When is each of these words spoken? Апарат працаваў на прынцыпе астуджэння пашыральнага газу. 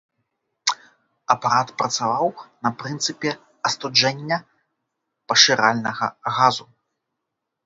Апарат 1.33 1.73
працаваў 1.81 2.25
на 2.67 2.71
прынцыпе 2.79 3.31
астуджэння 3.71 4.37
пашыральнага 5.33 6.07
газу. 6.41 6.65